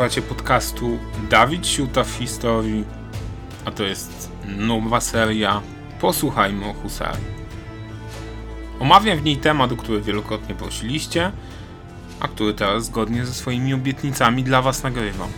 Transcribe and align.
Słuchacie 0.00 0.22
podcastu 0.22 0.98
Dawid 1.30 1.66
Siuta 1.66 2.04
w 2.04 2.10
historii, 2.10 2.84
a 3.64 3.70
to 3.70 3.84
jest 3.84 4.30
nowa 4.56 5.00
seria 5.00 5.62
Posłuchajmy 6.00 6.66
o 6.66 6.72
Husarii. 6.72 7.24
Omawiam 8.78 9.18
w 9.18 9.22
niej 9.22 9.36
temat, 9.36 9.72
o 9.72 9.76
który 9.76 10.00
wielokrotnie 10.00 10.54
prosiliście, 10.54 11.32
a 12.20 12.28
który 12.28 12.54
teraz 12.54 12.84
zgodnie 12.84 13.26
ze 13.26 13.34
swoimi 13.34 13.74
obietnicami 13.74 14.44
dla 14.44 14.62
Was 14.62 14.82
nagrywam. 14.82 15.28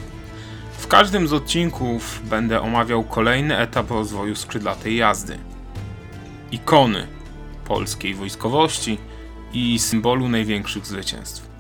W 0.79 0.87
każdym 0.87 1.29
z 1.29 1.33
odcinków 1.33 2.21
będę 2.25 2.61
omawiał 2.61 3.05
kolejny 3.05 3.59
etap 3.59 3.91
rozwoju 3.91 4.37
skrzydlatej 4.37 4.97
jazdy. 4.97 5.39
Ikony 6.53 7.07
polskiej 7.65 8.15
wojskowości 8.15 8.99
i 9.53 9.79
symbolu 9.79 10.29
największych 10.29 10.87
zwycięstw. 10.87 11.52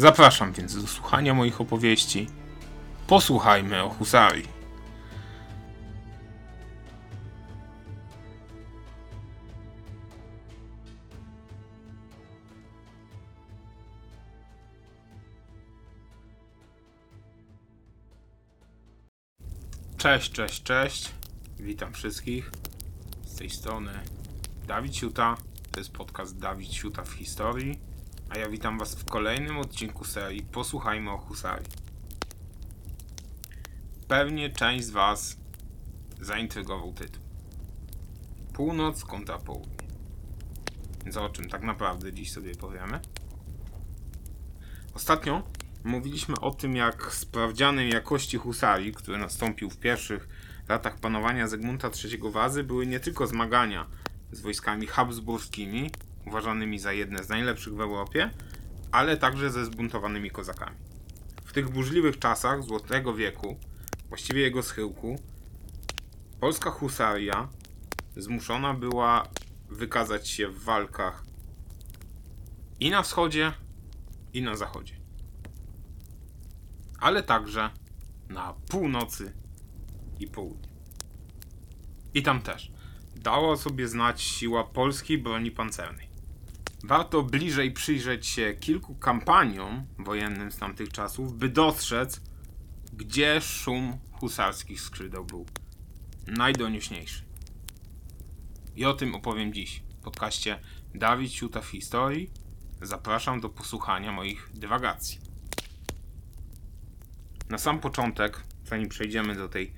Zapraszam 0.00 0.52
więc 0.52 0.82
do 0.82 0.86
słuchania 0.86 1.34
moich 1.34 1.60
opowieści. 1.60 2.26
Posłuchajmy 3.06 3.82
o 3.82 3.90
husarii. 3.90 4.48
Cześć, 19.96 20.32
cześć, 20.32 20.62
cześć. 20.62 21.10
Witam 21.60 21.92
wszystkich. 21.92 22.50
Z 23.24 23.34
tej 23.36 23.50
strony 23.50 23.92
Dawid 24.66 24.96
Siuta. 24.96 25.36
To 25.70 25.80
jest 25.80 25.92
podcast 25.92 26.38
Dawid 26.38 26.72
Siuta 26.72 27.04
w 27.04 27.12
historii. 27.12 27.87
Ja 28.38 28.48
witam 28.48 28.78
Was 28.78 28.94
w 28.94 29.04
kolejnym 29.04 29.58
odcinku 29.58 30.04
serii 30.04 30.42
Posłuchajmy 30.42 31.10
o 31.10 31.18
Husarii. 31.18 31.68
Pewnie 34.08 34.50
część 34.50 34.84
z 34.84 34.90
Was 34.90 35.36
zaintrygował 36.20 36.92
tytuł. 36.92 37.22
Północ 38.52 39.04
kontra 39.04 39.38
południe. 39.38 39.88
Więc 41.04 41.16
o 41.16 41.28
czym 41.28 41.48
tak 41.48 41.62
naprawdę 41.62 42.12
dziś 42.12 42.32
sobie 42.32 42.54
powiemy? 42.54 43.00
Ostatnio 44.94 45.42
mówiliśmy 45.84 46.34
o 46.40 46.50
tym, 46.50 46.76
jak 46.76 47.14
sprawdzianem 47.14 47.88
jakości 47.88 48.36
husarii, 48.36 48.92
który 48.92 49.18
nastąpił 49.18 49.70
w 49.70 49.78
pierwszych 49.78 50.28
latach 50.68 50.98
panowania 50.98 51.48
Zygmunta 51.48 51.90
III 52.04 52.32
Wazy, 52.32 52.64
były 52.64 52.86
nie 52.86 53.00
tylko 53.00 53.26
zmagania 53.26 53.86
z 54.32 54.40
wojskami 54.40 54.86
habsburskimi, 54.86 55.90
uważanymi 56.28 56.78
za 56.78 56.92
jedne 56.92 57.24
z 57.24 57.28
najlepszych 57.28 57.74
w 57.74 57.80
Europie, 57.80 58.30
ale 58.92 59.16
także 59.16 59.50
ze 59.50 59.64
zbuntowanymi 59.64 60.30
kozakami. 60.30 60.76
W 61.44 61.52
tych 61.52 61.68
burzliwych 61.70 62.18
czasach 62.18 62.62
Złotego 62.62 63.14
Wieku, 63.14 63.56
właściwie 64.08 64.40
jego 64.40 64.62
schyłku, 64.62 65.18
polska 66.40 66.70
husaria 66.70 67.48
zmuszona 68.16 68.74
była 68.74 69.28
wykazać 69.68 70.28
się 70.28 70.48
w 70.48 70.64
walkach 70.64 71.24
i 72.80 72.90
na 72.90 73.02
wschodzie, 73.02 73.52
i 74.32 74.42
na 74.42 74.56
zachodzie. 74.56 74.94
Ale 77.00 77.22
także 77.22 77.70
na 78.28 78.54
północy 78.68 79.32
i 80.20 80.26
południu. 80.26 80.68
I 82.14 82.22
tam 82.22 82.42
też 82.42 82.72
dała 83.16 83.56
sobie 83.56 83.88
znać 83.88 84.22
siła 84.22 84.64
polskiej 84.64 85.18
broni 85.18 85.50
pancernej. 85.50 86.07
Warto 86.84 87.22
bliżej 87.22 87.72
przyjrzeć 87.72 88.26
się 88.26 88.54
kilku 88.54 88.94
kampaniom 88.94 89.86
wojennym 89.98 90.52
z 90.52 90.56
tamtych 90.56 90.92
czasów, 90.92 91.38
by 91.38 91.48
dostrzec, 91.48 92.20
gdzie 92.92 93.40
szum 93.40 93.98
husarskich 94.12 94.80
skrzydeł 94.80 95.24
był 95.24 95.46
najdonióśniejszy. 96.26 97.22
I 98.76 98.84
o 98.84 98.94
tym 98.94 99.14
opowiem 99.14 99.52
dziś 99.52 99.82
w 100.00 100.02
podcaście 100.02 100.58
Dawid 100.94 101.32
Siuta 101.32 101.60
w 101.60 101.66
historii. 101.66 102.30
Zapraszam 102.82 103.40
do 103.40 103.48
posłuchania 103.48 104.12
moich 104.12 104.50
dywagacji. 104.54 105.20
Na 107.48 107.58
sam 107.58 107.80
początek, 107.80 108.42
zanim 108.64 108.88
przejdziemy 108.88 109.34
do 109.34 109.48
tej 109.48 109.72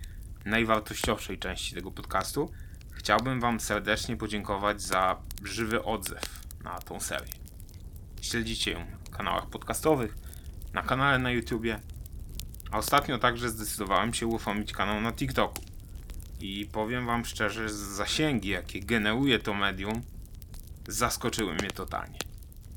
najwartościowszej 0.45 1.39
części 1.39 1.75
tego 1.75 1.91
podcastu, 1.91 2.51
chciałbym 2.91 3.41
Wam 3.41 3.61
serdecznie 3.61 4.17
podziękować 4.17 4.83
za 4.83 5.23
żywy 5.45 5.85
odzew 5.85 6.41
na 6.65 6.79
tą 6.79 7.01
serię. 7.01 7.33
Śledzicie 8.21 8.71
ją 8.71 8.79
na 8.79 9.17
kanałach 9.17 9.47
podcastowych, 9.47 10.15
na 10.73 10.83
kanale 10.83 11.19
na 11.19 11.31
YouTubie, 11.31 11.81
a 12.71 12.79
ostatnio 12.79 13.19
także 13.19 13.49
zdecydowałem 13.49 14.15
się 14.15 14.27
uruchomić 14.27 14.73
kanał 14.73 15.01
na 15.01 15.13
TikToku. 15.13 15.63
I 16.41 16.69
powiem 16.73 17.07
Wam 17.07 17.25
szczerze, 17.25 17.69
zasięgi, 17.71 18.49
jakie 18.49 18.81
generuje 18.81 19.39
to 19.39 19.55
medium, 19.55 20.03
zaskoczyły 20.89 21.55
mnie 21.55 21.71
totalnie. 21.71 22.19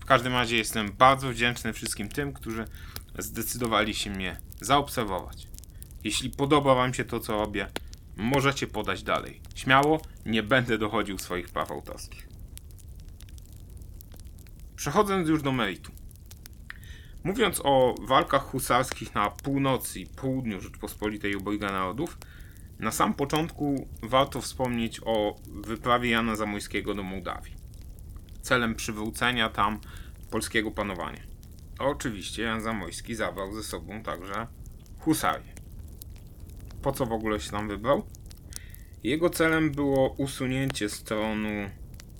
W 0.02 0.06
każdym 0.06 0.34
razie 0.34 0.58
jestem 0.58 0.92
bardzo 0.92 1.30
wdzięczny 1.30 1.74
wszystkim 1.74 2.10
tym, 2.10 2.34
którzy 2.34 2.66
zdecydowali 3.18 3.96
się 3.96 4.10
mnie 4.10 4.40
zaobserwować. 4.62 5.48
Jeśli 6.04 6.30
podoba 6.30 6.76
Wam 6.76 6.94
się 6.94 7.06
to, 7.06 7.20
co 7.20 7.34
robię, 7.34 7.68
możecie 8.16 8.68
podać 8.68 9.04
dalej. 9.04 9.42
Śmiało, 9.56 10.02
nie 10.26 10.44
będę 10.44 10.78
dochodził 10.78 11.18
swoich 11.18 11.50
praw 11.50 11.72
autorskich. 11.72 12.33
Przechodząc 14.84 15.30
już 15.30 15.42
do 15.42 15.52
meritu. 15.52 15.92
Mówiąc 17.24 17.62
o 17.64 17.96
walkach 18.02 18.44
husarskich 18.44 19.16
na 19.16 19.30
północy 19.30 20.00
i 20.00 20.08
południu 20.08 20.62
Rzeczpospolitej 20.62 21.36
obojga 21.36 21.72
narodów, 21.72 22.18
na 22.80 22.92
sam 22.92 23.14
początku 23.14 23.88
warto 24.02 24.42
wspomnieć 24.42 25.02
o 25.06 25.36
wyprawie 25.48 26.10
Jana 26.10 26.36
Zamojskiego 26.36 26.94
do 26.94 27.04
Mołdawii. 27.04 27.56
Celem 28.42 28.76
przywrócenia 28.76 29.50
tam 29.50 29.80
polskiego 30.32 30.72
panowania. 30.72 31.24
Oczywiście 31.80 32.44
Jan 32.44 32.62
Zamojski 32.62 33.16
zabrał 33.16 33.54
ze 33.54 33.64
sobą 33.64 34.04
także 34.04 34.48
husarię. 35.00 35.54
Po 36.82 36.92
co 36.92 37.06
w 37.06 37.12
ogóle 37.12 37.40
się 37.40 37.52
tam 37.52 37.68
wybrał? 37.68 38.08
Jego 39.04 39.30
celem 39.30 39.72
było 39.72 40.10
usunięcie 40.10 40.90
z 40.90 41.04
tronu 41.04 41.70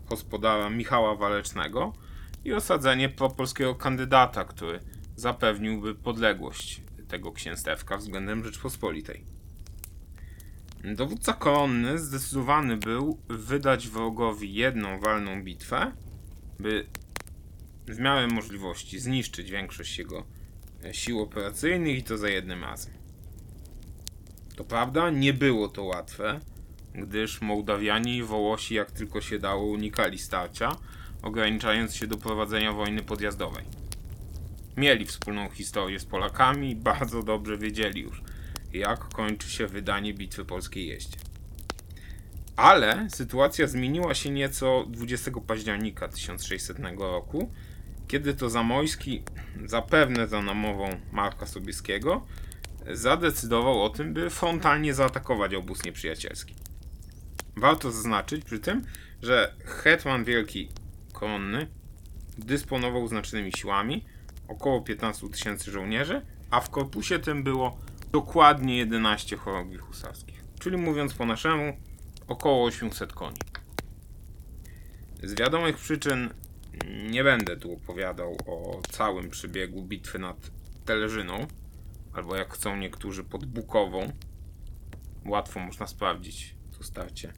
gospodara 0.10 0.70
Michała 0.70 1.16
Walecznego 1.16 2.03
i 2.46 2.54
osadzenie 2.54 3.10
propolskiego 3.10 3.76
kandydata, 3.76 4.46
który 4.46 4.80
zapewniłby 5.16 5.96
podległość 5.96 6.82
tego 7.08 7.32
księstewka 7.32 7.98
względem 7.98 8.44
Rzeczpospolitej. 8.44 9.26
Dowódca 10.96 11.34
koronny 11.34 12.00
zdecydowany 12.00 12.78
był 12.78 13.20
wydać 13.30 13.88
wrogowi 13.88 14.54
jedną 14.54 15.00
walną 15.00 15.44
bitwę, 15.44 15.92
by 16.60 16.88
w 17.88 18.00
miarę 18.00 18.28
możliwości 18.28 19.00
zniszczyć 19.00 19.52
większość 19.52 19.98
jego 19.98 20.24
sił 20.92 21.22
operacyjnych 21.22 21.98
i 21.98 22.04
to 22.04 22.18
za 22.18 22.30
jednym 22.30 22.64
razem. 22.64 22.94
To 24.56 24.64
prawda, 24.64 25.10
nie 25.10 25.34
było 25.34 25.68
to 25.68 25.84
łatwe, 25.84 26.40
gdyż 26.96 27.42
Mołdawianie 27.42 28.18
i 28.18 28.24
Wołosi 28.24 28.76
jak 28.76 28.92
tylko 28.92 29.22
się 29.22 29.40
dało 29.40 29.66
unikali 29.66 30.18
starcia, 30.18 30.76
ograniczając 31.24 31.96
się 31.96 32.08
do 32.08 32.18
prowadzenia 32.18 32.74
wojny 32.74 33.02
podjazdowej. 33.02 33.64
Mieli 34.78 35.06
wspólną 35.06 35.50
historię 35.50 36.00
z 36.00 36.06
Polakami 36.06 36.72
i 36.72 36.76
bardzo 36.76 37.24
dobrze 37.24 37.58
wiedzieli 37.58 38.02
już, 38.02 38.22
jak 38.74 39.00
kończy 39.00 39.50
się 39.50 39.68
wydanie 39.68 40.14
Bitwy 40.14 40.46
Polskiej 40.46 40.88
Jeździe. 40.88 41.18
Ale 42.56 43.08
sytuacja 43.10 43.68
zmieniła 43.68 44.14
się 44.14 44.30
nieco 44.30 44.86
20 44.90 45.32
października 45.48 46.08
1600 46.08 46.78
roku, 47.00 47.52
kiedy 48.08 48.34
to 48.34 48.50
Zamojski, 48.50 49.24
zapewne 49.66 50.28
za 50.28 50.42
namową 50.42 50.90
Marka 51.12 51.48
Sobieskiego, 51.48 52.26
zadecydował 52.92 53.84
o 53.84 53.90
tym, 53.90 54.14
by 54.14 54.30
frontalnie 54.30 54.94
zaatakować 54.94 55.54
obóz 55.54 55.86
nieprzyjacielski. 55.86 56.56
Warto 57.58 57.92
zaznaczyć 57.92 58.46
przy 58.46 58.60
tym, 58.60 58.82
że 59.22 59.54
Hetman 59.66 60.24
Wielki 60.24 60.70
Koronny 61.14 61.68
dysponował 62.38 63.08
znacznymi 63.08 63.52
siłami, 63.52 64.06
około 64.48 64.82
15 64.82 65.30
tysięcy 65.30 65.72
żołnierzy, 65.72 66.22
a 66.52 66.62
w 66.62 66.70
korpusie 66.70 67.20
tym 67.20 67.44
było 67.44 67.78
dokładnie 68.12 68.78
11 68.78 69.38
chorągwi 69.38 69.78
husarskich, 69.78 70.44
czyli 70.60 70.78
mówiąc 70.78 71.14
po 71.14 71.26
naszemu, 71.26 71.78
około 72.28 72.66
800 72.66 73.14
koni. 73.14 73.38
Z 75.24 75.34
wiadomych 75.34 75.78
przyczyn 75.78 76.30
nie 77.12 77.24
będę 77.24 77.58
tu 77.58 77.74
opowiadał 77.74 78.38
o 78.48 78.82
całym 78.92 79.30
przebiegu 79.30 79.84
bitwy 79.84 80.20
nad 80.20 80.52
Teleżyną, 80.86 81.48
albo 82.14 82.36
jak 82.36 82.54
chcą 82.54 82.78
niektórzy 82.78 83.24
pod 83.24 83.46
Bukową. 83.46 84.12
Łatwo 85.26 85.60
można 85.60 85.88
sprawdzić 85.88 86.56
to 86.78 86.84
starcie, 86.84 87.34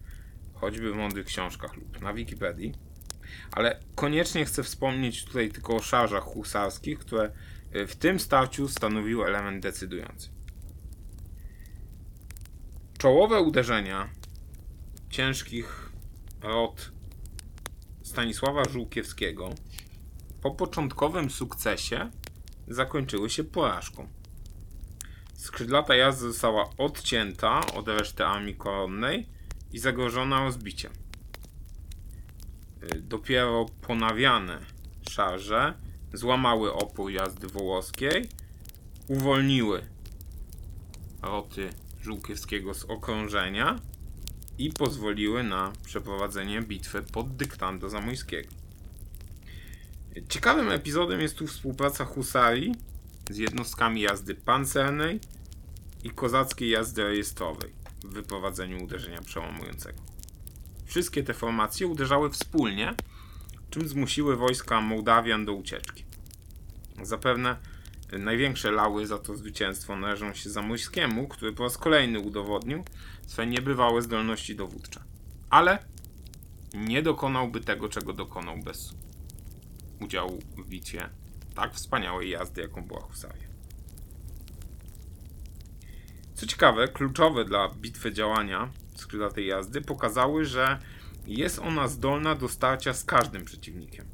choćby 0.53 0.91
w 0.91 0.95
mądrych 0.95 1.25
książkach 1.25 1.75
lub 1.75 2.01
na 2.01 2.13
Wikipedii. 2.13 2.73
Ale 3.51 3.79
koniecznie 3.95 4.45
chcę 4.45 4.63
wspomnieć 4.63 5.25
tutaj 5.25 5.51
tylko 5.51 5.75
o 5.75 5.81
szarżach 5.81 6.23
husarskich, 6.23 6.99
które 6.99 7.31
y, 7.75 7.87
w 7.87 7.95
tym 7.95 8.19
starciu 8.19 8.67
stanowił 8.67 9.23
element 9.23 9.63
decydujący. 9.63 10.29
Czołowe 12.97 13.41
uderzenia 13.41 14.09
ciężkich 15.09 15.91
rot 16.41 16.91
Stanisława 18.03 18.63
Żółkiewskiego 18.69 19.49
po 20.41 20.51
początkowym 20.51 21.29
sukcesie 21.29 22.11
zakończyły 22.67 23.29
się 23.29 23.43
porażką. 23.43 24.07
Skrzydlata 25.33 25.95
jazdy 25.95 26.27
została 26.27 26.69
odcięta 26.77 27.61
od 27.73 27.87
reszty 27.87 28.25
armii 28.25 28.55
koronnej 28.55 29.29
i 29.71 29.79
zagrożona 29.79 30.43
rozbiciem. 30.43 30.91
Y, 32.83 33.01
Dopiero 33.01 33.65
ponawiane 33.81 34.59
szarże 35.09 35.73
złamały 36.13 36.73
opór 36.73 37.11
jazdy 37.11 37.47
wołoskiej, 37.47 38.29
uwolniły 39.07 39.81
roty 41.21 41.69
Żółkiewskiego 42.01 42.73
z 42.73 42.83
okrążenia 42.83 43.79
i 44.57 44.71
pozwoliły 44.71 45.43
na 45.43 45.71
przeprowadzenie 45.85 46.61
bitwy 46.61 47.01
pod 47.01 47.35
dyktando 47.35 47.89
Zamojskiego. 47.89 48.49
Ciekawym 50.29 50.71
epizodem 50.71 51.21
jest 51.21 51.35
tu 51.35 51.47
współpraca 51.47 52.05
husarii 52.05 52.75
z 53.29 53.37
jednostkami 53.37 54.01
jazdy 54.01 54.35
pancernej 54.35 55.19
i 56.03 56.09
kozackiej 56.09 56.69
jazdy 56.69 57.03
rejestrowej 57.03 57.71
w 58.03 58.13
wyprowadzeniu 58.13 58.83
uderzenia 58.83 59.21
przełamującego. 59.21 60.14
Wszystkie 60.85 61.23
te 61.23 61.33
formacje 61.33 61.87
uderzały 61.87 62.29
wspólnie, 62.29 62.93
czym 63.69 63.87
zmusiły 63.87 64.35
wojska 64.35 64.81
Mołdawian 64.81 65.45
do 65.45 65.53
ucieczki. 65.53 66.03
Zapewne 67.03 67.57
największe 68.11 68.71
lały 68.71 69.07
za 69.07 69.17
to 69.17 69.37
zwycięstwo 69.37 69.95
należą 69.95 70.33
się 70.33 70.49
Zamojskiemu, 70.49 71.27
który 71.27 71.53
po 71.53 71.63
raz 71.63 71.77
kolejny 71.77 72.19
udowodnił 72.19 72.83
swe 73.27 73.47
niebywałe 73.47 74.01
zdolności 74.01 74.55
dowódcze. 74.55 75.03
Ale 75.49 75.79
nie 76.73 77.01
dokonałby 77.01 77.61
tego, 77.61 77.89
czego 77.89 78.13
dokonał 78.13 78.57
bez 78.57 78.93
udziału 80.01 80.39
w 80.57 80.67
bitwie 80.67 81.09
tak 81.55 81.73
wspaniałej 81.73 82.29
jazdy, 82.29 82.61
jaką 82.61 82.81
była 82.81 83.01
Husaria. 83.01 83.47
Co 86.35 86.45
ciekawe, 86.45 86.87
kluczowe 86.87 87.45
dla 87.45 87.69
bitwy 87.69 88.13
działania 88.13 88.69
skrzydlatej 88.95 89.47
jazdy 89.47 89.81
pokazały, 89.81 90.45
że 90.45 90.79
jest 91.27 91.59
ona 91.59 91.87
zdolna 91.87 92.35
do 92.35 92.49
starcia 92.49 92.93
z 92.93 93.03
każdym 93.03 93.45
przeciwnikiem. 93.45 94.05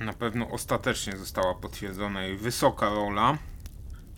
Na 0.00 0.12
pewno 0.12 0.50
ostatecznie 0.50 1.16
została 1.16 1.54
potwierdzona 1.54 2.22
jej 2.22 2.36
wysoka 2.36 2.88
rola 2.88 3.38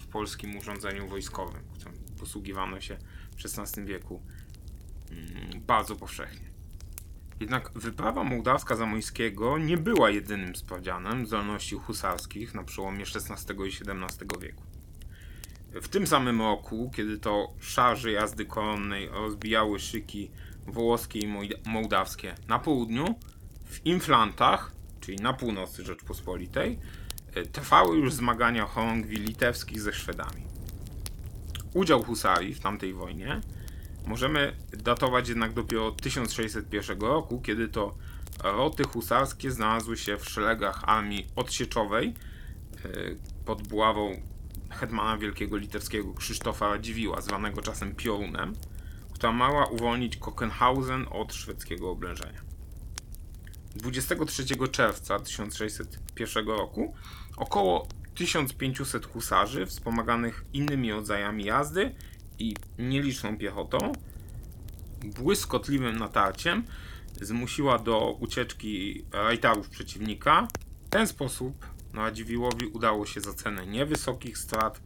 w 0.01 0.07
polskim 0.07 0.57
urządzeniu 0.57 1.09
wojskowym, 1.09 1.63
którym 1.75 1.99
posługiwano 2.19 2.81
się 2.81 2.97
w 3.37 3.59
XVI 3.59 3.85
wieku 3.85 4.23
mm, 5.11 5.61
bardzo 5.61 5.97
powszechnie. 5.97 6.55
Jednak 7.41 7.71
wyprawa 7.75 8.25
mołdawska 8.25 8.77
Zamojskiego 8.77 9.59
nie 9.59 9.77
była 9.77 10.11
jedynym 10.11 10.57
sprawdzianem 10.57 11.27
zdolności 11.27 11.77
husarskich 11.77 12.55
na 12.55 12.65
przełomie 12.65 13.05
XVI 13.15 13.55
i 13.55 13.69
XVII 13.69 14.41
wieku. 14.41 14.63
W 15.83 15.89
tym 15.89 16.07
samym 16.07 16.41
roku, 16.41 16.91
kiedy 16.97 17.19
to 17.19 17.49
szarże 17.61 18.13
jazdy 18.13 18.45
koronnej 18.45 19.09
rozbijały 19.09 19.79
szyki 19.79 20.31
wołoskie 20.67 21.19
i 21.19 21.29
mołdawskie 21.67 22.35
na 22.49 22.59
południu, 22.59 23.05
w 23.65 23.87
Inflantach, 23.87 24.73
czyli 25.01 25.17
na 25.17 25.33
północy 25.33 25.85
Rzeczpospolitej, 25.85 26.79
trwały 27.53 27.97
już 27.97 28.13
zmagania 28.13 28.67
chorągwi 28.67 29.17
litewskich 29.17 29.81
ze 29.81 29.93
Szwedami. 29.93 30.43
Udział 31.75 32.03
husarii 32.03 32.55
w 32.55 32.61
tamtej 32.61 32.95
wojnie 32.95 33.41
możemy 34.07 34.57
datować 34.73 35.29
jednak 35.29 35.53
dopiero 35.53 35.87
od 35.87 36.03
1601 36.03 37.01
roku, 37.01 37.41
kiedy 37.41 37.69
to 37.69 37.95
roty 38.45 38.85
husarskie 38.85 39.51
znalazły 39.51 39.97
się 39.97 40.17
w 40.17 40.31
szeregach 40.31 40.85
armii 40.85 41.27
odsieczowej 41.37 42.15
pod 43.45 43.69
buławą 43.69 44.21
hetmana 44.75 45.19
wielkiego 45.19 45.57
litewskiego 45.57 46.15
Krzysztofa 46.15 46.69
Radziwiła, 46.69 47.21
zwanego 47.21 47.63
czasem 47.63 47.95
Piorunem, 47.95 48.53
która 49.13 49.33
miała 49.33 49.67
uwolnić 49.67 50.17
Kokenhausen 50.17 51.07
od 51.11 51.35
szwedzkiego 51.35 51.91
oblężenia. 51.91 52.41
23 53.77 54.45
czerwca 54.71 55.19
1601 55.19 56.47
roku 56.47 56.95
około 57.37 57.89
1500 58.15 59.07
husarzy 59.07 59.67
wspomaganych 59.67 60.45
innymi 60.53 60.93
rodzajami 60.93 61.45
jazdy 61.45 61.95
i 62.39 62.57
nieliczną 62.79 63.39
piechotą 63.39 63.93
błyskotliwym 65.05 65.99
natarciem 65.99 66.65
zmusiła 67.21 67.79
do 67.79 68.13
ucieczki 68.13 69.05
rajtarów 69.13 69.69
przeciwnika. 69.69 70.49
W 70.87 70.89
ten 70.89 71.07
sposób 71.07 71.67
Radziwiłłowi 71.95 72.67
udało 72.67 73.07
się 73.07 73.21
za 73.21 73.35
cenę 73.35 73.67
niewysokich 73.67 74.39
strat 74.39 74.81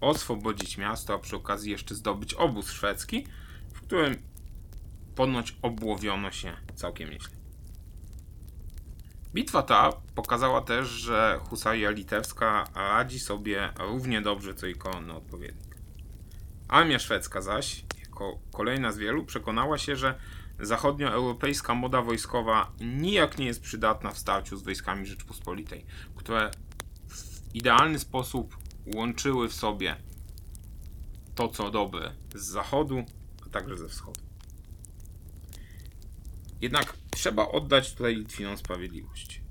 oswobodzić 0.00 0.78
miasto, 0.78 1.14
a 1.14 1.18
przy 1.18 1.36
okazji 1.36 1.70
jeszcze 1.70 1.94
zdobyć 1.94 2.34
obóz 2.34 2.70
szwedzki, 2.70 3.26
w 3.72 3.80
którym 3.80 4.16
ponoć 5.14 5.56
obłowiono 5.62 6.30
się 6.30 6.56
całkiem 6.74 7.10
nieźle. 7.10 7.36
Bitwa 9.34 9.62
ta 9.62 9.92
pokazała 10.14 10.60
też, 10.60 10.88
że 10.88 11.40
husaria 11.44 11.90
litewska 11.90 12.64
radzi 12.74 13.18
sobie 13.18 13.72
równie 13.78 14.22
dobrze 14.22 14.54
co 14.54 14.66
jej 14.66 14.74
koronny 14.74 15.12
odpowiednik. 15.12 15.76
Armia 16.68 16.98
szwedzka 16.98 17.40
zaś, 17.40 17.84
jako 18.00 18.38
kolejna 18.52 18.92
z 18.92 18.98
wielu, 18.98 19.24
przekonała 19.24 19.78
się, 19.78 19.96
że 19.96 20.18
zachodnioeuropejska 20.60 21.74
moda 21.74 22.02
wojskowa 22.02 22.72
nijak 22.80 23.38
nie 23.38 23.46
jest 23.46 23.60
przydatna 23.60 24.10
w 24.10 24.18
starciu 24.18 24.56
z 24.56 24.62
wojskami 24.62 25.06
Rzeczpospolitej, 25.06 25.86
które 26.16 26.50
w 27.08 27.54
idealny 27.54 27.98
sposób 27.98 28.56
łączyły 28.94 29.48
w 29.48 29.54
sobie 29.54 29.96
to, 31.34 31.48
co 31.48 31.70
dobre 31.70 32.12
z 32.34 32.44
zachodu, 32.44 33.04
a 33.46 33.48
także 33.48 33.76
ze 33.76 33.88
wschodu. 33.88 34.20
Jednak 36.60 36.96
trzeba 37.10 37.48
oddać 37.48 37.94
tutaj 37.94 38.16
Litwinom 38.16 38.56
sprawiedliwość. 38.56 39.42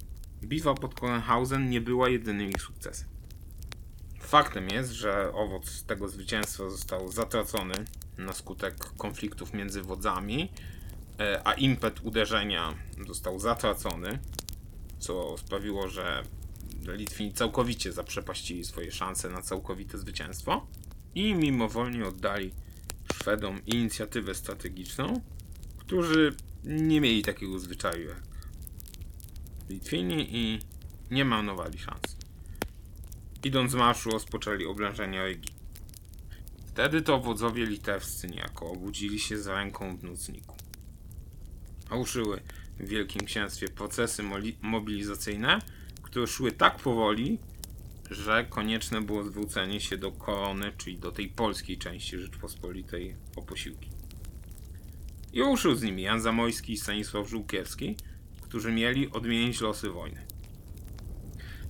Bitwa 0.43 0.73
pod 0.73 0.99
Korenhausen 0.99 1.69
nie 1.69 1.81
była 1.81 2.09
jedynym 2.09 2.49
ich 2.49 2.61
sukcesem. 2.61 3.07
Faktem 4.19 4.69
jest, 4.69 4.91
że 4.91 5.33
owoc 5.33 5.83
tego 5.83 6.07
zwycięstwa 6.07 6.69
został 6.69 7.11
zatracony 7.11 7.73
na 8.17 8.33
skutek 8.33 8.75
konfliktów 8.97 9.53
między 9.53 9.81
wodzami, 9.81 10.51
a 11.43 11.53
impet 11.53 11.99
uderzenia 12.03 12.73
został 13.07 13.39
zatracony, 13.39 14.19
co 14.99 15.37
sprawiło, 15.37 15.89
że 15.89 16.23
Litwini 16.87 17.33
całkowicie 17.33 17.91
zaprzepaścili 17.91 18.65
swoje 18.65 18.91
szanse 18.91 19.29
na 19.29 19.41
całkowite 19.41 19.97
zwycięstwo 19.97 20.67
i 21.15 21.35
mimowolnie 21.35 22.05
oddali 22.05 22.51
Szwedom 23.13 23.65
inicjatywę 23.65 24.35
strategiczną, 24.35 25.21
którzy 25.77 26.35
nie 26.63 27.01
mieli 27.01 27.21
takiego 27.23 27.59
zwyczaju 27.59 28.09
jak 28.09 28.23
Litwini 29.69 30.27
i 30.37 30.59
nie 31.11 31.25
marnowali 31.25 31.79
szans. 31.79 32.17
Idąc 33.43 33.71
z 33.71 33.75
marszu 33.75 34.09
rozpoczęli 34.09 34.65
oblężenie 34.65 35.23
Rygi. 35.23 35.53
Wtedy 36.67 37.01
to 37.01 37.19
wodzowie 37.19 37.65
litewscy 37.65 38.27
niejako 38.27 38.71
obudzili 38.71 39.19
się 39.19 39.37
za 39.37 39.53
ręką 39.53 39.97
w 39.97 40.03
nocniku. 40.03 40.54
Ruszyły 41.89 42.41
w 42.79 42.87
Wielkim 42.87 43.25
Księstwie 43.25 43.67
procesy 43.67 44.23
mobilizacyjne, 44.61 45.59
które 46.01 46.27
szły 46.27 46.51
tak 46.51 46.79
powoli, 46.79 47.39
że 48.11 48.45
konieczne 48.49 49.01
było 49.01 49.23
zwrócenie 49.23 49.79
się 49.79 49.97
do 49.97 50.11
korony, 50.11 50.71
czyli 50.77 50.97
do 50.97 51.11
tej 51.11 51.27
polskiej 51.27 51.77
części 51.77 52.17
Rzeczpospolitej 52.17 53.15
o 53.35 53.41
posiłki. 53.41 53.89
I 55.33 55.41
ruszył 55.41 55.75
z 55.75 55.83
nimi 55.83 56.03
Jan 56.03 56.21
Zamojski 56.21 56.73
i 56.73 56.77
Stanisław 56.77 57.29
Żółkiewski, 57.29 57.95
którzy 58.41 58.71
mieli 58.71 59.11
odmienić 59.11 59.61
losy 59.61 59.89
wojny. 59.89 60.25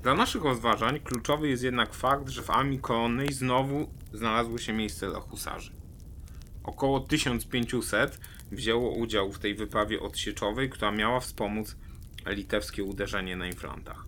Dla 0.04 0.16
naszych 0.16 0.44
rozważań 0.44 1.00
kluczowy 1.00 1.50
jest 1.50 1.64
jednak 1.64 1.94
fakt, 1.94 2.30
że 2.30 2.42
w 2.42 2.50
armii 2.50 2.80
koronnej 2.80 3.34
znowu 3.34 3.90
znalazło 4.14 4.58
się 4.58 4.74
miejsce 4.74 5.10
dla 5.10 5.20
husarzy. 5.20 5.72
Około 6.64 7.00
1500 7.00 8.20
wzięło 8.52 8.92
udział 8.92 9.32
w 9.32 9.40
tej 9.40 9.56
wyprawie 9.56 10.00
odsieczowej, 10.00 10.70
która 10.70 10.92
miała 10.92 11.20
wspomóc 11.20 11.76
litewskie 12.26 12.84
uderzenie 12.84 13.36
na 13.36 13.48
Inflantach. 13.48 14.06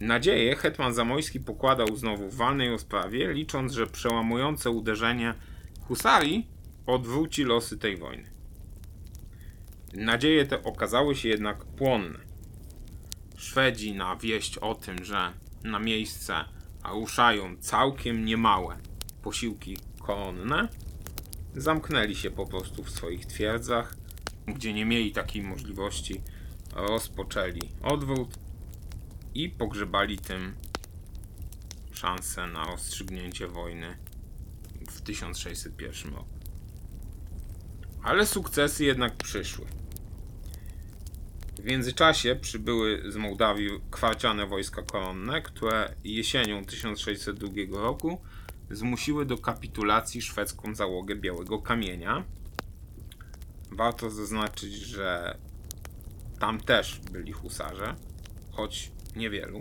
Nadzieję 0.00 0.56
hetman 0.56 0.94
Zamojski 0.94 1.40
pokładał 1.40 1.96
znowu 1.96 2.30
w 2.30 2.36
walnej 2.36 2.70
rozprawie, 2.70 3.32
licząc, 3.32 3.72
że 3.72 3.86
przełamujące 3.86 4.70
uderzenie 4.70 5.34
husarii 5.80 6.46
odwróci 6.86 7.44
losy 7.44 7.78
tej 7.78 7.96
wojny. 7.96 8.30
Nadzieje 9.94 10.46
te 10.46 10.62
okazały 10.62 11.14
się 11.14 11.28
jednak 11.28 11.64
płonne. 11.64 12.18
Szwedzi 13.36 13.94
na 13.94 14.16
wieść 14.16 14.58
o 14.58 14.74
tym, 14.74 15.04
że 15.04 15.32
na 15.64 15.78
miejsce 15.78 16.34
ruszają 16.92 17.56
całkiem 17.56 18.24
niemałe 18.24 18.76
posiłki 19.22 19.76
konne, 20.00 20.68
zamknęli 21.54 22.16
się 22.16 22.30
po 22.30 22.46
prostu 22.46 22.84
w 22.84 22.90
swoich 22.90 23.26
twierdzach, 23.26 23.96
gdzie 24.46 24.72
nie 24.72 24.84
mieli 24.84 25.12
takiej 25.12 25.42
możliwości, 25.42 26.20
rozpoczęli 26.72 27.60
odwrót 27.82 28.38
i 29.34 29.48
pogrzebali 29.48 30.18
tym 30.18 30.54
szansę 31.92 32.46
na 32.46 32.64
rozstrzygnięcie 32.64 33.46
wojny 33.46 33.96
w 34.90 35.00
1601 35.00 36.14
roku. 36.14 36.28
Ale 38.02 38.26
sukcesy 38.26 38.84
jednak 38.84 39.16
przyszły. 39.16 39.66
W 41.58 41.64
międzyczasie 41.64 42.36
przybyły 42.40 43.02
z 43.12 43.16
Mołdawii 43.16 43.68
kwarciane 43.90 44.46
wojska 44.46 44.82
koronne, 44.82 45.42
które 45.42 45.94
jesienią 46.04 46.64
1602 46.64 47.80
roku 47.82 48.20
zmusiły 48.72 49.26
do 49.26 49.38
kapitulacji 49.38 50.22
szwedzką 50.22 50.74
załogę 50.74 51.16
Białego 51.16 51.58
Kamienia. 51.58 52.24
Warto 53.70 54.10
zaznaczyć, 54.10 54.74
że 54.74 55.38
tam 56.38 56.60
też 56.60 57.00
byli 57.12 57.32
husarze, 57.32 57.94
choć 58.50 58.92
niewielu, 59.16 59.60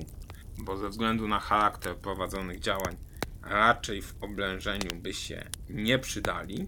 bo 0.57 0.77
ze 0.77 0.89
względu 0.89 1.27
na 1.27 1.39
charakter 1.39 1.95
prowadzonych 1.95 2.59
działań 2.59 2.97
raczej 3.43 4.01
w 4.01 4.15
oblężeniu 4.21 4.89
by 4.95 5.13
się 5.13 5.49
nie 5.69 5.99
przydali. 5.99 6.67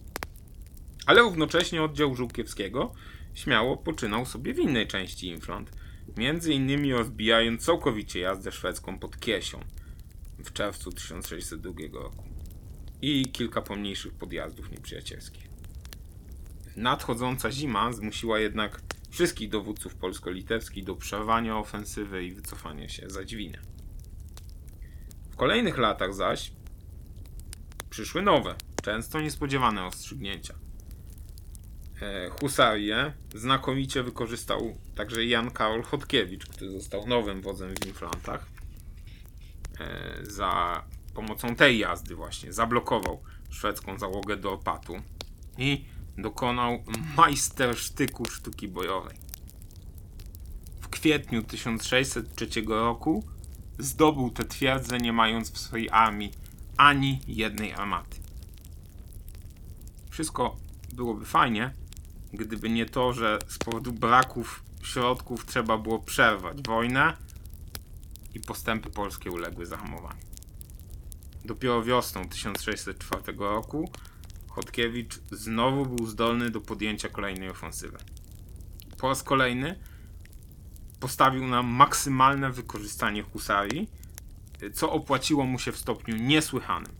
Ale 1.06 1.22
równocześnie 1.22 1.84
oddział 1.84 2.16
Żółkiewskiego 2.16 2.94
śmiało 3.34 3.78
poczynał 3.78 4.26
sobie 4.26 4.54
w 4.54 4.60
innej 4.60 4.88
części 4.88 5.28
Inflant, 5.28 5.72
między 6.18 6.54
innymi 6.54 6.94
rozbijając 6.94 7.66
całkowicie 7.66 8.20
jazdę 8.20 8.52
szwedzką 8.52 9.00
pod 9.00 9.20
Kiesią 9.20 9.60
w 10.40 10.54
czerwcu 10.54 10.92
1602 10.92 11.72
roku 11.94 12.33
i 13.04 13.26
kilka 13.32 13.62
pomniejszych 13.62 14.14
podjazdów 14.14 14.72
nieprzyjacielskich. 14.72 15.50
Nadchodząca 16.76 17.52
zima 17.52 17.94
zmusiła 17.94 18.40
jednak 18.40 18.82
wszystkich 19.10 19.50
dowódców 19.50 19.96
polsko-litewskich 19.96 20.84
do 20.84 20.96
przerwania 20.96 21.58
ofensywy 21.58 22.26
i 22.26 22.34
wycofania 22.34 22.90
się 22.90 23.10
za 23.10 23.26
dźwinę. 23.26 23.60
W 25.32 25.36
kolejnych 25.36 25.78
latach 25.78 26.14
zaś 26.14 26.52
przyszły 27.90 28.22
nowe, 28.22 28.56
często 28.84 29.22
niespodziewane 29.22 29.82
rozstrzygnięcia. 29.82 30.56
E, 32.02 32.30
husarię 32.30 33.14
znakomicie 33.36 34.04
wykorzystał 34.04 34.78
także 34.96 35.26
Jan 35.26 35.52
Karol 35.52 35.84
Chodkiewicz, 35.84 36.46
który 36.46 36.72
został 36.72 37.08
nowym 37.08 37.42
wodzem 37.42 37.76
w 37.76 37.88
Inflantach. 37.88 38.46
E, 39.80 40.18
za 40.22 40.84
pomocą 41.14 41.56
tej 41.56 41.80
jazdy 41.80 42.16
właśnie 42.16 42.54
zablokował 42.54 43.24
szwedzką 43.50 44.00
załogę 44.00 44.38
do 44.38 44.52
opatu 44.54 44.94
i 45.58 45.86
dokonał 46.18 46.84
majstersztyku 47.18 48.26
sztuki 48.26 48.68
bojowej. 48.68 49.18
W 50.82 50.88
kwietniu 50.88 51.44
1603 51.44 52.48
roku 52.68 53.24
zdobył 53.80 54.30
tę 54.30 54.44
twierdzę, 54.44 54.98
nie 54.98 55.14
mając 55.14 55.52
w 55.52 55.58
swojej 55.58 55.90
armii 55.90 56.32
ani 56.78 57.20
jednej 57.28 57.74
armaty. 57.74 58.18
Wszystko 60.10 60.56
byłoby 60.94 61.26
fajnie, 61.26 61.74
gdyby 62.34 62.70
nie 62.70 62.86
to, 62.86 63.14
że 63.14 63.40
z 63.48 63.58
powodu 63.58 63.94
braków 63.94 64.64
środków 64.84 65.46
trzeba 65.46 65.78
było 65.78 66.00
przerwać 66.00 66.62
wojnę 66.62 67.18
i 68.34 68.40
postępy 68.40 68.90
polskie 68.90 69.32
uległy 69.32 69.66
zahamowaniu. 69.66 70.33
Dopiero 71.46 71.84
wiosną 71.84 72.30
1604 72.30 73.38
roku 73.38 73.90
Chodkiewicz 74.50 75.20
znowu 75.32 75.86
był 75.86 76.08
zdolny 76.08 76.50
do 76.50 76.62
podjęcia 76.62 77.10
kolejnej 77.10 77.50
ofensywy. 77.50 77.98
Po 78.98 79.10
raz 79.10 79.24
kolejny 79.24 79.80
postawił 81.00 81.48
na 81.48 81.64
maksymalne 81.64 82.52
wykorzystanie 82.52 83.24
husarii, 83.24 83.90
co 84.74 84.92
opłaciło 84.92 85.46
mu 85.46 85.60
się 85.60 85.72
w 85.72 85.78
stopniu 85.78 86.16
niesłychanym. 86.16 86.92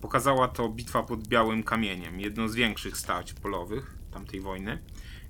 Pokazała 0.00 0.48
to 0.48 0.68
bitwa 0.68 1.02
pod 1.02 1.28
Białym 1.28 1.62
Kamieniem, 1.62 2.20
jedno 2.20 2.48
z 2.48 2.54
większych 2.54 2.96
starć 2.96 3.34
polowych 3.34 3.98
tamtej 4.10 4.40
wojny, 4.40 4.78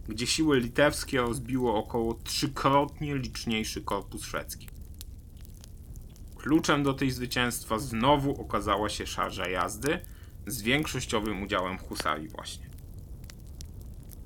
gdzie 0.08 0.26
siły 0.26 0.60
litewskie 0.60 1.20
rozbiło 1.20 1.76
około 1.76 2.14
trzykrotnie 2.14 3.16
liczniejszy 3.16 3.82
korpus 3.82 4.24
szwedzki. 4.24 4.73
Kluczem 6.44 6.82
do 6.82 6.94
tej 6.94 7.10
zwycięstwa 7.10 7.78
znowu 7.78 8.40
okazała 8.40 8.88
się 8.88 9.06
szarża 9.06 9.48
jazdy 9.48 10.00
z 10.46 10.62
większościowym 10.62 11.42
udziałem 11.42 11.78
husarii 11.78 12.28
właśnie. 12.28 12.70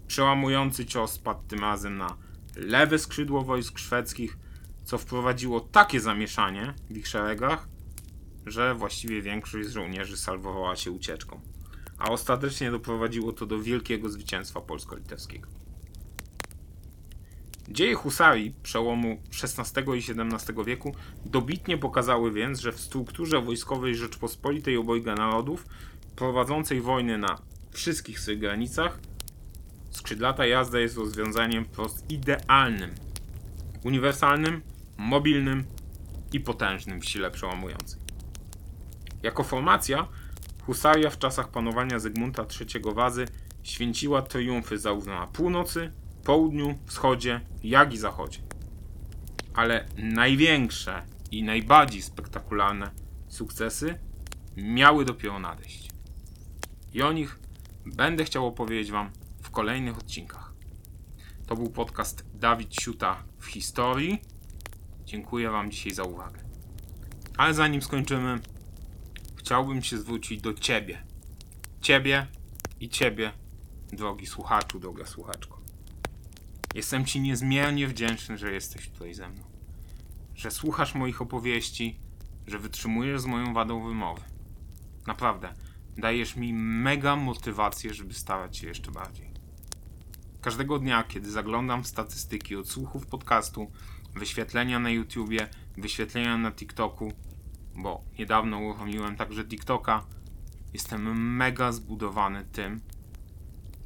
Przełamujący 0.07 0.87
cios 0.87 1.19
padł 1.19 1.43
tym 1.49 1.59
razem 1.59 1.99
na 1.99 2.17
lewe 2.57 2.99
skrzydło 2.99 3.45
wojsk 3.45 3.79
szwedzkich, 3.79 4.39
co 4.85 4.99
wprowadziło 4.99 5.61
takie 5.61 6.01
zamieszanie 6.01 6.75
w 6.91 6.97
ich 6.97 7.09
szeregach, 7.09 7.69
że 8.47 8.75
właściwie 8.75 9.23
większość 9.23 9.69
z 9.69 9.73
żołnierzy 9.73 10.17
salwowała 10.17 10.77
się 10.77 10.91
ucieczką, 10.91 11.41
a 11.99 12.11
ostatecznie 12.11 12.71
doprowadziło 12.71 13.33
to 13.33 13.47
do 13.47 13.61
wielkiego 13.61 14.09
zwycięstwa 14.09 14.61
polsko-litewskiego. 14.61 15.49
Dzieje 17.71 17.95
husarii 17.95 18.55
przełomu 18.63 19.23
XVI 19.43 19.81
i 19.81 19.99
XVII 19.99 20.65
wieku 20.65 20.95
dobitnie 21.25 21.79
pokazały 21.79 22.33
więc, 22.33 22.61
że 22.61 22.73
w 22.73 22.81
strukturze 22.81 23.41
wojskowej 23.43 23.95
Rzeczpospolitej 23.95 24.77
obojga 24.77 25.15
narodów, 25.15 25.67
prowadzącej 26.17 26.81
wojny 26.81 27.19
na 27.19 27.39
wszystkich 27.71 28.21
swych 28.21 28.39
granicach, 28.39 28.99
skrzydlata 29.91 30.47
jazda 30.47 30.79
jest 30.79 30.97
rozwiązaniem 30.97 31.65
wprost 31.65 32.11
idealnym, 32.11 32.91
uniwersalnym, 33.85 34.63
mobilnym 34.97 35.65
i 36.33 36.41
potężnym 36.41 37.01
w 37.01 37.05
sile 37.05 37.31
przełamującej. 37.31 38.01
Jako 39.23 39.45
formacja, 39.45 40.09
husaria 40.63 41.11
w 41.11 41.19
czasach 41.19 41.49
panowania 41.49 41.99
Zygmunta 41.99 42.47
III 42.61 42.95
Wazy 42.95 43.27
święciła 43.63 44.23
triumfy 44.23 44.79
zarówno 44.79 45.15
na 45.15 45.27
północy, 45.27 45.93
południu, 46.29 46.79
wschodzie, 46.87 47.41
jak 47.63 47.95
i 47.95 47.99
zachodzie. 47.99 48.39
Ale 49.55 49.89
największe 49.97 51.03
i 51.31 51.43
najbardziej 51.43 52.03
spektakularne 52.03 52.91
sukcesy 53.29 53.99
miały 54.57 55.05
dopiero 55.05 55.39
nadejść. 55.39 55.91
I 56.95 57.03
o 57.03 57.13
nich 57.13 57.39
będę 57.87 58.25
chciał 58.25 58.47
opowiedzieć 58.47 58.91
Wam 58.91 59.11
w 59.43 59.51
kolejnych 59.51 59.99
odcinkach. 59.99 60.53
To 61.47 61.57
był 61.57 61.71
podcast 61.71 62.25
Dawid 62.35 62.75
Siuta 62.75 63.23
w 63.39 63.47
historii. 63.47 64.23
Dziękuję 65.05 65.51
Wam 65.51 65.71
dzisiaj 65.71 65.93
za 65.93 66.03
uwagę. 66.03 66.41
Ale 67.37 67.55
zanim 67.55 67.83
skończymy, 67.83 68.41
chciałbym 69.37 69.83
się 69.83 69.99
zwrócić 69.99 70.43
do 70.43 70.55
Ciebie. 70.55 71.03
Ciebie 71.81 72.27
i 72.81 72.89
Ciebie, 72.89 73.33
drogi 73.93 74.27
słuchaczu, 74.27 74.81
droga 74.81 75.07
słuchaczko. 75.07 75.58
Jestem 76.79 77.05
Ci 77.05 77.21
niezmiernie 77.21 77.89
wdzięczny, 77.89 78.39
że 78.39 78.53
jesteś 78.53 78.89
tutaj 78.89 79.15
ze 79.15 79.29
mną. 79.29 79.43
Że 80.35 80.51
słuchasz 80.51 80.95
moich 80.95 81.23
opowieści, 81.23 81.99
że 82.47 82.59
wytrzymujesz 82.59 83.21
z 83.21 83.27
moją 83.27 83.55
wadą 83.55 83.89
wymowy. 83.89 84.23
Naprawdę, 85.07 85.55
dajesz 85.97 86.37
mi 86.37 86.53
mega 86.55 87.17
motywację, 87.17 87.95
żeby 87.95 88.15
starać 88.15 88.57
się 88.57 88.67
jeszcze 88.67 88.91
bardziej. 88.91 89.31
Każdego 90.41 90.79
dnia, 90.79 91.05
kiedy 91.05 91.31
zaglądam 91.31 91.85
w 91.85 91.87
statystyki 91.87 92.57
odsłuchów 92.57 93.07
podcastu, 93.07 93.71
wyświetlenia 94.15 94.79
na 94.79 94.91
YouTubie, 94.91 95.49
wyświetlenia 95.77 96.39
na 96.39 96.53
TikToku, 96.53 97.13
bo 97.77 98.05
niedawno 98.19 98.59
uruchomiłem 98.59 99.17
także 99.17 99.45
TikToka, 99.45 100.05
jestem 100.75 101.35
mega 101.37 101.73
zbudowany 101.73 102.45
tym, 102.45 102.81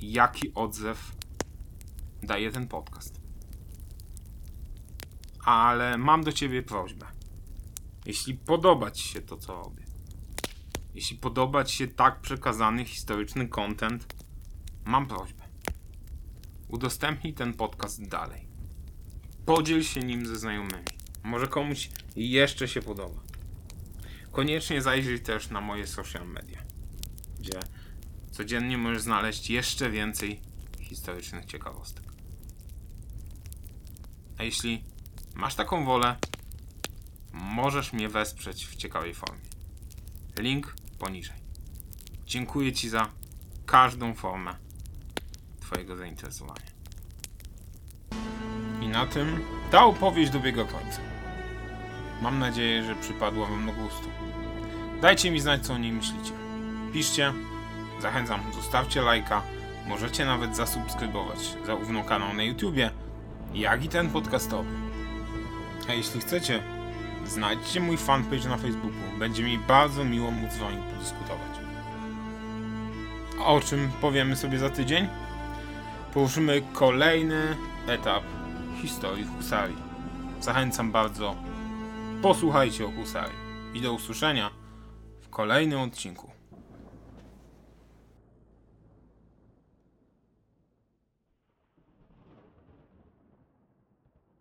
jaki 0.00 0.54
odzew 0.54 1.21
daje 2.22 2.50
ten 2.50 2.68
podcast. 2.68 3.20
Ale 5.44 5.98
mam 5.98 6.24
do 6.24 6.32
ciebie 6.32 6.62
prośbę. 6.62 7.06
Jeśli 8.06 8.34
podoba 8.34 8.90
ci 8.90 9.08
się 9.08 9.20
to, 9.20 9.36
co 9.36 9.56
robię, 9.56 9.84
jeśli 10.94 11.16
podoba 11.16 11.64
ci 11.64 11.76
się 11.76 11.88
tak 11.88 12.20
przekazany 12.20 12.84
historyczny 12.84 13.48
content, 13.48 14.14
mam 14.84 15.06
prośbę. 15.06 15.42
Udostępnij 16.68 17.34
ten 17.34 17.54
podcast 17.54 18.08
dalej. 18.08 18.48
Podziel 19.46 19.82
się 19.82 20.00
nim 20.00 20.26
ze 20.26 20.36
znajomymi. 20.36 20.84
Może 21.22 21.46
komuś 21.46 21.90
jeszcze 22.16 22.68
się 22.68 22.82
podoba. 22.82 23.20
Koniecznie 24.32 24.82
zajrzyj 24.82 25.20
też 25.20 25.50
na 25.50 25.60
moje 25.60 25.86
social 25.86 26.28
media, 26.28 26.62
gdzie 27.40 27.60
codziennie 28.30 28.78
możesz 28.78 29.02
znaleźć 29.02 29.50
jeszcze 29.50 29.90
więcej 29.90 30.40
historycznych 30.80 31.44
ciekawostek. 31.44 32.11
Jeśli 34.44 34.84
masz 35.34 35.54
taką 35.54 35.84
wolę, 35.84 36.16
możesz 37.32 37.92
mnie 37.92 38.08
wesprzeć 38.08 38.66
w 38.66 38.76
ciekawej 38.76 39.14
formie. 39.14 39.40
Link 40.38 40.74
poniżej. 40.98 41.36
Dziękuję 42.26 42.72
Ci 42.72 42.88
za 42.88 43.08
każdą 43.66 44.14
formę 44.14 44.54
Twojego 45.60 45.96
zainteresowania. 45.96 46.72
I 48.80 48.88
na 48.88 49.06
tym 49.06 49.40
ta 49.70 49.84
opowieść 49.84 50.32
dobiega 50.32 50.64
końca. 50.64 51.00
Mam 52.22 52.38
nadzieję, 52.38 52.84
że 52.84 52.94
przypadła 52.94 53.46
Wam 53.46 53.66
do 53.66 53.72
gustu. 53.72 54.08
Dajcie 55.00 55.30
mi 55.30 55.40
znać, 55.40 55.66
co 55.66 55.74
o 55.74 55.78
niej 55.78 55.92
myślicie. 55.92 56.32
Piszcie, 56.92 57.32
zachęcam, 58.00 58.40
zostawcie 58.52 59.02
lajka, 59.02 59.42
możecie 59.86 60.24
nawet 60.24 60.56
zasubskrybować 60.56 61.38
zarówno 61.66 62.04
kanał 62.04 62.34
na 62.34 62.42
YouTubie, 62.42 62.90
jak 63.54 63.84
i 63.84 63.88
ten 63.88 64.10
podcastowy. 64.10 64.70
A 65.88 65.92
jeśli 65.92 66.20
chcecie, 66.20 66.62
znajdźcie 67.26 67.80
mój 67.80 67.96
fanpage 67.96 68.48
na 68.48 68.56
Facebooku. 68.56 69.18
Będzie 69.18 69.42
mi 69.42 69.58
bardzo 69.58 70.04
miło 70.04 70.30
móc 70.30 70.52
z 70.52 70.58
Wami 70.58 70.76
podyskutować. 70.92 71.52
A 73.40 73.44
o 73.44 73.60
czym 73.60 73.90
powiemy 74.00 74.36
sobie 74.36 74.58
za 74.58 74.70
tydzień? 74.70 75.08
Poruszymy 76.14 76.62
kolejny 76.72 77.56
etap 77.86 78.22
historii 78.82 79.26
Husarii. 79.36 79.76
Zachęcam 80.40 80.92
bardzo. 80.92 81.36
Posłuchajcie 82.22 82.86
o 82.86 82.90
Husarii. 82.90 83.42
I 83.74 83.80
do 83.80 83.92
usłyszenia 83.92 84.50
w 85.20 85.28
kolejnym 85.28 85.80
odcinku. 85.80 86.31